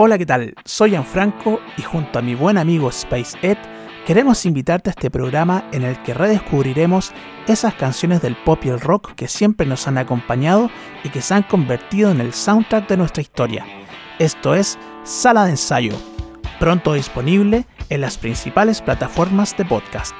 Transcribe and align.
Hola, 0.00 0.16
¿qué 0.16 0.26
tal? 0.26 0.54
Soy 0.64 0.96
Franco 0.98 1.58
y 1.76 1.82
junto 1.82 2.20
a 2.20 2.22
mi 2.22 2.36
buen 2.36 2.56
amigo 2.56 2.88
Space 2.88 3.36
Ed 3.42 3.58
queremos 4.06 4.46
invitarte 4.46 4.90
a 4.90 4.92
este 4.92 5.10
programa 5.10 5.64
en 5.72 5.82
el 5.82 6.00
que 6.04 6.14
redescubriremos 6.14 7.10
esas 7.48 7.74
canciones 7.74 8.22
del 8.22 8.36
pop 8.36 8.64
y 8.64 8.68
el 8.68 8.78
rock 8.78 9.16
que 9.16 9.26
siempre 9.26 9.66
nos 9.66 9.88
han 9.88 9.98
acompañado 9.98 10.70
y 11.02 11.08
que 11.08 11.20
se 11.20 11.34
han 11.34 11.42
convertido 11.42 12.12
en 12.12 12.20
el 12.20 12.32
soundtrack 12.32 12.88
de 12.88 12.96
nuestra 12.96 13.22
historia. 13.22 13.66
Esto 14.20 14.54
es 14.54 14.78
Sala 15.02 15.46
de 15.46 15.50
Ensayo, 15.50 15.96
pronto 16.60 16.94
disponible 16.94 17.66
en 17.90 18.00
las 18.00 18.18
principales 18.18 18.80
plataformas 18.80 19.56
de 19.56 19.64
podcast. 19.64 20.14